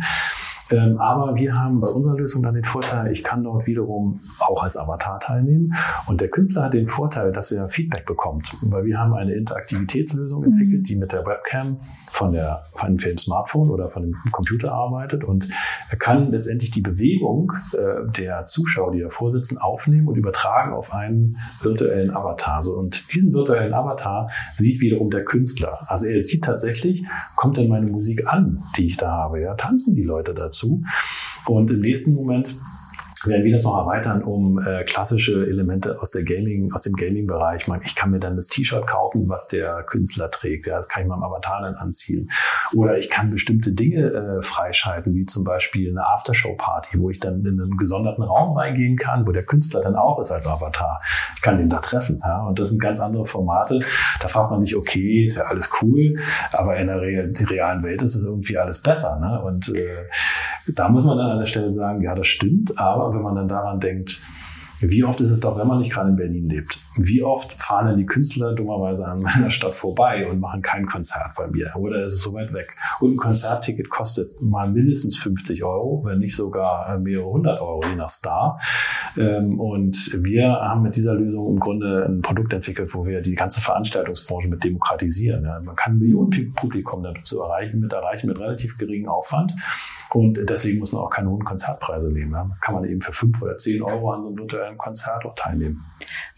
[0.71, 4.63] Ähm, aber wir haben bei unserer Lösung dann den Vorteil, ich kann dort wiederum auch
[4.63, 5.73] als Avatar teilnehmen.
[6.07, 10.41] Und der Künstler hat den Vorteil, dass er Feedback bekommt, weil wir haben eine Interaktivitätslösung
[10.41, 10.53] mhm.
[10.53, 15.25] entwickelt, die mit der Webcam von der von dem Smartphone oder von dem Computer arbeitet
[15.25, 15.49] und
[15.91, 20.93] er kann letztendlich die Bewegung äh, der Zuschauer, die davor sitzen, aufnehmen und übertragen auf
[20.93, 22.63] einen virtuellen Avatar.
[22.63, 25.79] So, und diesen virtuellen Avatar sieht wiederum der Künstler.
[25.87, 27.05] Also er sieht tatsächlich,
[27.37, 29.41] kommt denn meine Musik an, die ich da habe?
[29.41, 30.58] Ja, tanzen die Leute dazu?
[30.59, 30.83] Dazu.
[31.47, 32.57] Und im nächsten Moment
[33.25, 37.67] werden wir das noch erweitern um äh, klassische Elemente aus der Gaming, aus dem Gaming-Bereich.
[37.85, 40.67] Ich kann mir dann das T-Shirt kaufen, was der Künstler trägt.
[40.67, 42.31] Ja, das kann ich meinem Avatar dann anziehen.
[42.75, 47.45] Oder ich kann bestimmte Dinge äh, freischalten, wie zum Beispiel eine Aftershow-Party, wo ich dann
[47.45, 51.01] in einen gesonderten Raum reingehen kann, wo der Künstler dann auch ist als Avatar.
[51.37, 52.21] Ich kann den da treffen.
[52.25, 53.81] Ja, und das sind ganz andere Formate.
[54.21, 56.17] Da fragt man sich, okay, ist ja alles cool,
[56.53, 59.19] aber in der realen Welt ist es irgendwie alles besser.
[59.21, 59.43] Ne?
[59.43, 60.07] Und äh,
[60.75, 63.49] da muss man dann an der Stelle sagen, ja, das stimmt, aber wenn man dann
[63.49, 64.23] daran denkt,
[64.81, 66.79] wie oft ist es doch, wenn man nicht gerade in Berlin lebt?
[66.99, 71.35] Wie oft fahren dann die Künstler dummerweise an meiner Stadt vorbei und machen kein Konzert
[71.37, 71.73] bei mir?
[71.77, 72.75] Oder ist es so weit weg?
[73.01, 77.81] Und ein Konzertticket kostet mal mindestens 50 Euro, wenn nicht sogar äh, mehrere hundert Euro,
[77.89, 78.61] je nach Star.
[79.17, 83.35] Ähm, und wir haben mit dieser Lösung im Grunde ein Produkt entwickelt, wo wir die
[83.35, 85.45] ganze Veranstaltungsbranche mit demokratisieren.
[85.65, 89.53] Man kann Millionen Publikum damit zu erreichen, mit erreichen mit relativ geringem Aufwand.
[90.11, 92.33] Und deswegen muss man auch keine hohen Konzertpreise nehmen.
[92.33, 92.51] Ja.
[92.61, 95.85] Kann man eben für fünf oder zehn Euro an so einem virtuellen Konzert auch teilnehmen.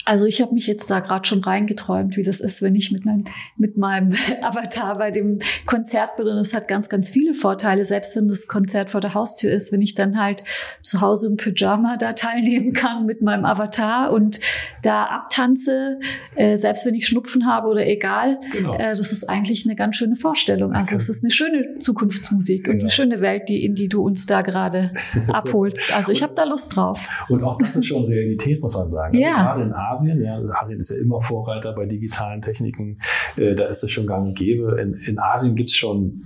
[0.06, 3.04] Also ich habe mich jetzt da gerade schon reingeträumt, wie das ist, wenn ich mit,
[3.04, 3.24] mein,
[3.56, 6.26] mit meinem Avatar bei dem Konzert bin.
[6.26, 9.72] Und es hat ganz, ganz viele Vorteile, selbst wenn das Konzert vor der Haustür ist,
[9.72, 10.42] wenn ich dann halt
[10.80, 14.40] zu Hause im Pyjama da teilnehmen kann mit meinem Avatar und
[14.82, 15.98] da abtanze,
[16.34, 18.40] äh, selbst wenn ich Schnupfen habe oder egal.
[18.52, 18.74] Genau.
[18.74, 20.72] Äh, das ist eigentlich eine ganz schöne Vorstellung.
[20.72, 22.80] Also es ist eine schöne Zukunftsmusik und ja.
[22.80, 24.92] eine schöne Welt, die, in die du uns da gerade
[25.28, 25.94] abholst.
[25.94, 27.26] Also ich habe da Lust drauf.
[27.28, 29.14] Und auch das ist schon Realität, muss man sagen.
[29.14, 29.42] Also ja.
[29.42, 29.89] gerade in Asien.
[30.20, 32.98] Ja, also Asien ist ja immer Vorreiter bei digitalen Techniken.
[33.37, 34.81] Äh, da ist es schon gang und gäbe.
[34.81, 36.24] In, in Asien gibt es schon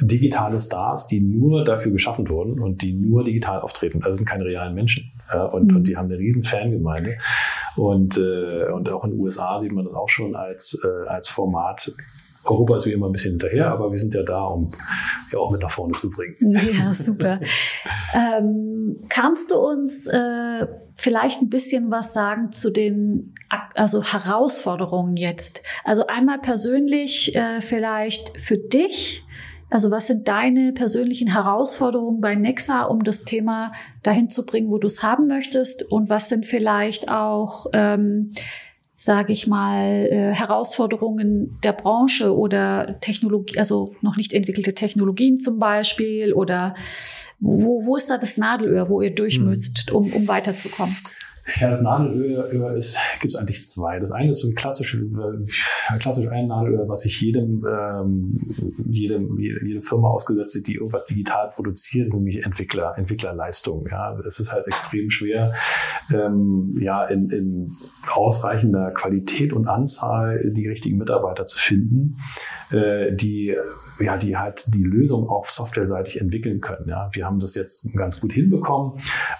[0.00, 4.02] digitale Stars, die nur dafür geschaffen wurden und die nur digital auftreten.
[4.02, 5.10] Also sind keine realen Menschen.
[5.32, 5.76] Ja, und, mhm.
[5.78, 7.16] und die haben eine riesen Fangemeinde.
[7.76, 11.28] Und, äh, und auch in den USA sieht man das auch schon als, äh, als
[11.28, 11.92] Format
[12.44, 14.70] Europa ist wie immer ein bisschen hinterher, aber wir sind ja da, um
[15.32, 16.36] ja auch mit nach vorne zu bringen.
[16.40, 17.40] Ja, super.
[18.14, 23.34] ähm, kannst du uns äh, vielleicht ein bisschen was sagen zu den
[23.74, 25.62] also Herausforderungen jetzt?
[25.84, 29.24] Also einmal persönlich äh, vielleicht für dich.
[29.70, 34.78] Also was sind deine persönlichen Herausforderungen bei Nexa, um das Thema dahin zu bringen, wo
[34.78, 35.82] du es haben möchtest?
[35.90, 38.30] Und was sind vielleicht auch ähm,
[38.94, 45.58] sage ich mal, äh, Herausforderungen der Branche oder Technologie, also noch nicht entwickelte Technologien zum
[45.58, 46.74] Beispiel oder
[47.40, 49.96] wo, wo ist da das Nadelöhr, wo ihr durchmüsst, hm.
[49.96, 50.96] um, um weiterzukommen?
[51.60, 53.98] Ja, das Nadelöhr ist, gibt es eigentlich zwei.
[53.98, 58.38] Das eine ist so ein klassisches, äh, klassisch ein Nadelöhr, was sich jedem, ähm,
[58.86, 63.86] jedem, jede, jede Firma ausgesetzt hat, die irgendwas digital produziert, ist nämlich Entwickler, Entwicklerleistung.
[63.90, 65.52] Ja, es ist halt extrem schwer,
[66.12, 67.72] ähm, ja, in, in
[68.10, 72.16] ausreichender Qualität und Anzahl die richtigen Mitarbeiter zu finden,
[72.70, 73.54] äh, die
[74.00, 76.88] ja, die halt die Lösung auch softwareseitig entwickeln können.
[76.88, 78.92] Ja, wir haben das jetzt ganz gut hinbekommen.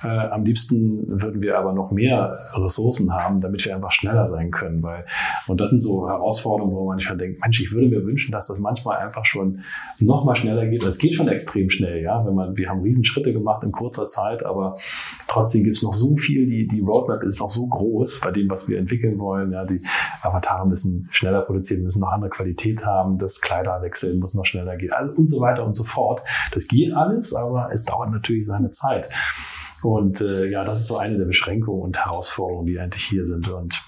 [0.03, 4.51] Äh, am liebsten würden wir aber noch mehr Ressourcen haben, damit wir einfach schneller sein
[4.51, 5.05] können, weil
[5.47, 8.49] und das sind so Herausforderungen, wo man schon denkt, Mensch, ich würde mir wünschen, dass
[8.49, 9.61] das manchmal einfach schon
[9.99, 10.83] noch mal schneller geht.
[10.83, 14.45] Es geht schon extrem schnell, ja, wenn man wir haben Riesenschritte gemacht in kurzer Zeit,
[14.45, 14.77] aber
[15.29, 16.47] trotzdem gibt es noch so viel.
[16.47, 19.53] Die die Roadmap ist auch so groß bei dem, was wir entwickeln wollen.
[19.53, 19.81] Ja, die
[20.23, 24.93] Avatare müssen schneller produzieren, müssen noch andere Qualität haben, das Kleiderwechseln muss noch schneller geht
[24.93, 26.23] also und so weiter und so fort.
[26.53, 29.09] Das geht alles, aber es dauert natürlich seine Zeit.
[29.85, 33.49] Und äh, ja, das ist so eine der Beschränkungen und Herausforderungen, die eigentlich hier sind.
[33.49, 33.83] Und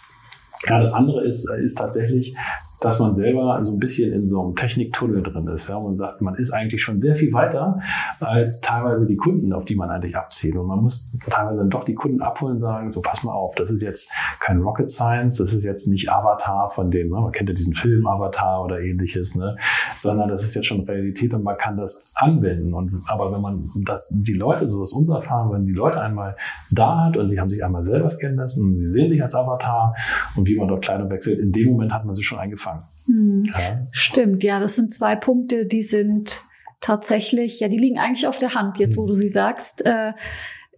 [0.68, 2.36] ja, das andere ist, ist tatsächlich,
[2.80, 5.68] dass man selber so ein bisschen in so einem Techniktunnel drin ist.
[5.68, 7.80] Ja, man sagt, man ist eigentlich schon sehr viel weiter
[8.20, 10.56] als teilweise die Kunden, auf die man eigentlich abzielt.
[10.56, 13.54] Und man muss teilweise dann doch die Kunden abholen und sagen, so pass mal auf,
[13.54, 14.10] das ist jetzt
[14.40, 17.20] kein Rocket Science, das ist jetzt nicht Avatar von dem, ne?
[17.20, 19.56] man kennt ja diesen Film Avatar oder ähnliches, ne?
[19.94, 22.74] sondern das ist jetzt schon Realität und man kann das anwenden.
[22.74, 26.36] Und aber wenn man das, die Leute, so ist unser Erfahrung, wenn die Leute einmal
[26.70, 29.34] da hat und sie haben sich einmal selber scannen lassen und sie sehen sich als
[29.34, 29.94] Avatar
[30.36, 32.84] und wie man dort Kleidung wechselt, in dem Moment hat man sich schon eingefangen angefangen.
[33.06, 33.44] Hm.
[33.58, 33.86] Ja.
[33.92, 36.42] Stimmt, ja, das sind zwei Punkte, die sind
[36.80, 39.08] tatsächlich, ja, die liegen eigentlich auf der Hand, jetzt wo hm.
[39.08, 39.84] du sie sagst.
[39.84, 40.12] Äh,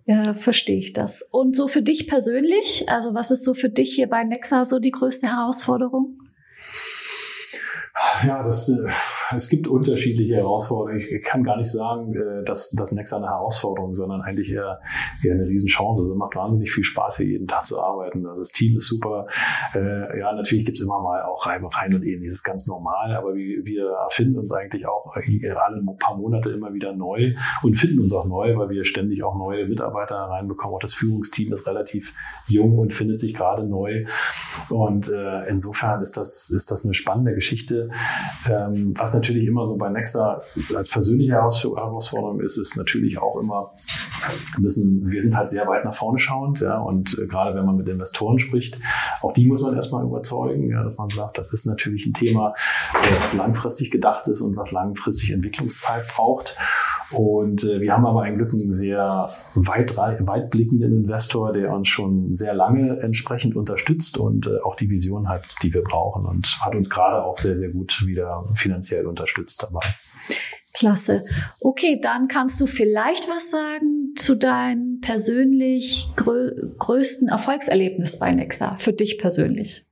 [0.07, 1.23] äh, verstehe ich das.
[1.23, 4.79] Und so für dich persönlich, also was ist so für dich hier bei Nexa so
[4.79, 6.19] die größte Herausforderung?
[8.27, 8.89] Ja, das, äh,
[9.37, 10.99] es gibt unterschiedliche Herausforderungen.
[10.99, 14.81] Ich kann gar nicht sagen, äh, dass, dass Nexa eine Herausforderung, sondern eigentlich eher,
[15.23, 16.01] eher eine Riesenchance.
[16.03, 18.27] Also macht wahnsinnig viel Spaß, hier jeden Tag zu arbeiten.
[18.27, 19.27] Also das Team ist super.
[19.75, 23.65] Äh, ja, natürlich gibt es immer mal auch Reibereien und ähnliches, ganz normal, aber wir,
[23.65, 28.27] wir erfinden uns eigentlich auch alle paar Monate immer wieder neu und finden uns auch
[28.27, 30.77] neu, weil wir ständig auch neue Mitarbeiter reinbekommen.
[30.77, 32.15] Auch das Führungsteam ist relativ
[32.47, 34.05] jung und findet sich gerade neu.
[34.69, 35.11] Und
[35.49, 37.88] insofern ist das, ist das eine spannende Geschichte.
[38.49, 40.41] Ähm, was natürlich immer so bei Nexa
[40.75, 43.73] als persönliche Herausforderung ist, ist natürlich auch immer,
[44.59, 47.77] müssen, wir sind halt sehr weit nach vorne schauend, ja, und äh, gerade wenn man
[47.77, 48.79] mit Investoren spricht,
[49.21, 52.53] auch die muss man erstmal überzeugen, ja, dass man sagt, das ist natürlich ein Thema,
[52.95, 56.57] äh, was langfristig gedacht ist und was langfristig Entwicklungszeit braucht.
[57.11, 62.31] Und äh, wir haben aber ein Glück einen sehr weit, weitblickenden Investor, der uns schon
[62.31, 66.75] sehr lange entsprechend unterstützt und äh, auch die Vision hat, die wir brauchen und hat
[66.75, 69.87] uns gerade auch sehr, sehr gut wieder finanziell unterstützt dabei.
[70.75, 71.25] Klasse.
[71.61, 78.73] Okay, dann kannst du vielleicht was sagen zu deinem persönlich grö größten Erfolgserlebnis bei Nexa,
[78.73, 79.87] für dich persönlich.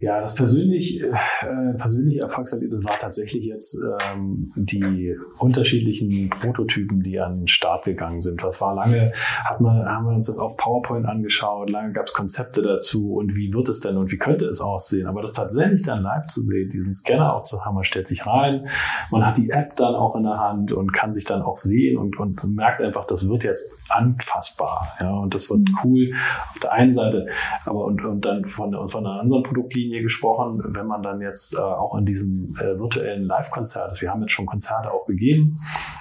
[0.00, 7.38] Ja, das persönlich, äh, persönliche Erfolgserlebnis war tatsächlich jetzt ähm, die unterschiedlichen Prototypen, die an
[7.38, 8.40] den Start gegangen sind.
[8.40, 9.10] Das war lange,
[9.44, 13.34] hat man, haben wir uns das auf PowerPoint angeschaut, lange gab es Konzepte dazu und
[13.34, 15.08] wie wird es denn und wie könnte es aussehen.
[15.08, 18.24] Aber das tatsächlich dann live zu sehen, diesen Scanner auch zu haben, man stellt sich
[18.24, 18.68] rein,
[19.10, 21.96] man hat die App dann auch in der Hand und kann sich dann auch sehen
[21.96, 24.86] und, und merkt einfach, das wird jetzt anfassbar.
[25.00, 25.78] Ja, und das wird mhm.
[25.82, 26.10] cool
[26.50, 27.26] auf der einen Seite,
[27.66, 31.54] aber und, und dann von, von einer anderen Produktlinie Richtlinie gesprochen, wenn man dann jetzt
[31.54, 34.00] äh, auch in diesem äh, virtuellen Live-Konzert ist.
[34.00, 35.58] Wir haben jetzt schon Konzerte auch gegeben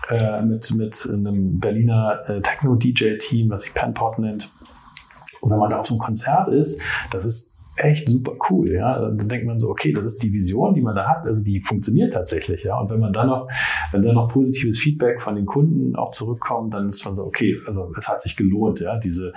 [0.09, 4.49] äh, mit, mit einem Berliner äh, Techno-DJ-Team, was sich Penpot nennt.
[5.41, 8.99] Und wenn man da auf so einem Konzert ist, das ist echt super cool, ja.
[8.99, 11.59] Dann denkt man so, okay, das ist die Vision, die man da hat, also die
[11.59, 12.79] funktioniert tatsächlich, ja.
[12.79, 13.47] Und wenn man dann noch,
[13.91, 17.57] wenn dann noch positives Feedback von den Kunden auch zurückkommt, dann ist man so, okay,
[17.65, 18.97] also es hat sich gelohnt, ja.
[18.97, 19.31] Diese,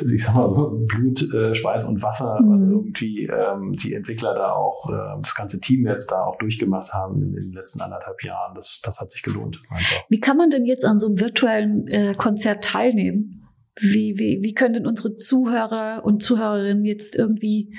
[0.00, 2.52] ich sag mal so, Blut, äh, Schweiß und Wasser, mhm.
[2.52, 6.92] also irgendwie ähm, die Entwickler da auch, äh, das ganze Team jetzt da auch durchgemacht
[6.92, 9.60] haben in, in den letzten anderthalb Jahren, das, das hat sich gelohnt.
[9.70, 10.04] Einfach.
[10.08, 13.43] Wie kann man denn jetzt an so einem virtuellen äh, Konzert teilnehmen?
[13.76, 17.74] Wie, wie, wie können denn unsere Zuhörer und Zuhörerinnen jetzt irgendwie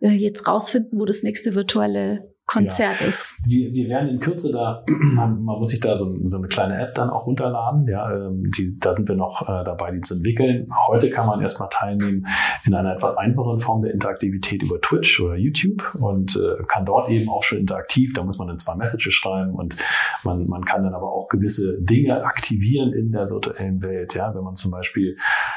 [0.00, 3.06] äh, jetzt rausfinden, wo das nächste virtuelle Konzert ja.
[3.06, 3.36] ist.
[3.46, 6.94] Wir, wir werden in Kürze da, man, muss sich da so, so, eine kleine App
[6.94, 7.86] dann auch runterladen.
[7.86, 10.66] Ja, ähm, die, da sind wir noch äh, dabei, die zu entwickeln.
[10.86, 12.26] Heute kann man erstmal teilnehmen
[12.64, 17.10] in einer etwas einfacheren Form der Interaktivität über Twitch oder YouTube und äh, kann dort
[17.10, 19.76] eben auch schon interaktiv, da muss man dann zwei Messages schreiben und
[20.24, 24.14] man, man kann dann aber auch gewisse Dinge aktivieren in der virtuellen Welt.
[24.14, 25.16] Ja, wenn man zum Beispiel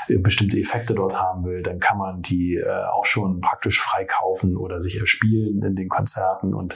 [0.10, 4.58] äh, bestimmte Effekte dort haben will, dann kann man die äh, auch schon praktisch freikaufen
[4.58, 6.76] oder sich erspielen in den Konzerten und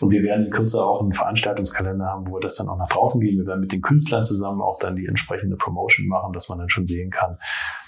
[0.00, 2.88] und wir werden in Kürze auch einen Veranstaltungskalender haben, wo wir das dann auch nach
[2.88, 3.38] draußen gehen.
[3.38, 6.68] Wir werden mit den Künstlern zusammen auch dann die entsprechende Promotion machen, dass man dann
[6.68, 7.38] schon sehen kann,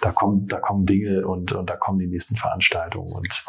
[0.00, 3.12] da kommen, da kommen Dinge und, und da kommen die nächsten Veranstaltungen.
[3.12, 3.44] Und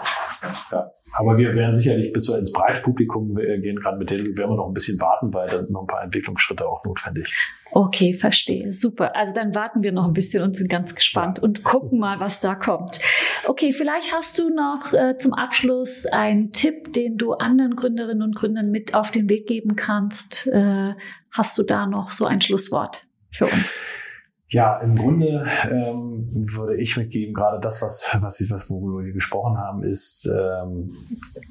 [0.71, 4.51] ja, aber wir werden sicherlich, bis wir ins breite Publikum gehen, gerade mit denen werden
[4.51, 7.33] wir noch ein bisschen warten, weil da sind noch ein paar Entwicklungsschritte auch notwendig.
[7.71, 8.71] Okay, verstehe.
[8.71, 9.15] Super.
[9.15, 12.41] Also dann warten wir noch ein bisschen und sind ganz gespannt und gucken mal, was
[12.41, 12.99] da kommt.
[13.45, 18.35] Okay, vielleicht hast du noch äh, zum Abschluss einen Tipp, den du anderen Gründerinnen und
[18.35, 20.47] Gründern mit auf den Weg geben kannst.
[20.47, 20.93] Äh,
[21.31, 24.06] hast du da noch so ein Schlusswort für uns?
[24.49, 29.57] Ja, im Grunde ähm, würde ich mitgeben, gerade das, was, was, was worüber wir gesprochen
[29.57, 30.95] haben, ist, ähm,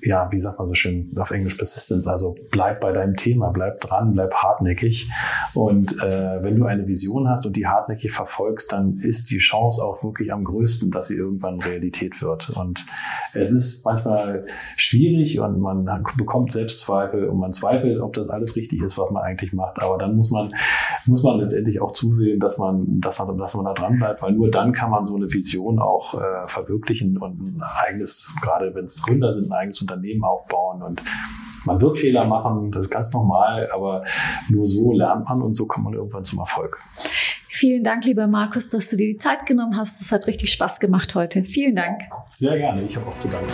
[0.00, 3.80] ja, wie sagt man so schön auf Englisch Persistence, also bleib bei deinem Thema, bleib
[3.80, 5.11] dran, bleib hartnäckig.
[5.52, 9.85] Und äh, wenn du eine Vision hast und die hartnäckig verfolgst, dann ist die Chance
[9.85, 12.48] auch wirklich am größten, dass sie irgendwann Realität wird.
[12.48, 12.87] Und
[13.35, 14.46] es ist manchmal
[14.78, 15.85] schwierig und man
[16.16, 19.82] bekommt Selbstzweifel und man zweifelt, ob das alles richtig ist, was man eigentlich macht.
[19.82, 20.50] Aber dann muss man,
[21.04, 24.51] muss man letztendlich auch zusehen, dass man dass, dass man da dran bleibt, weil nur
[24.51, 29.03] dann kann man so eine Vision auch äh, verwirklichen und ein eigenes, gerade wenn es
[29.03, 31.03] Gründer sind, ein eigenes Unternehmen aufbauen und
[31.64, 34.01] man wird Fehler machen, das ist ganz normal, aber
[34.49, 36.81] nur so lernt man und so kommt man irgendwann zum Erfolg.
[37.49, 40.01] Vielen Dank, lieber Markus, dass du dir die Zeit genommen hast.
[40.01, 41.42] Das hat richtig Spaß gemacht heute.
[41.42, 42.03] Vielen Dank.
[42.29, 42.83] Sehr gerne.
[42.83, 43.51] Ich habe auch zu danken.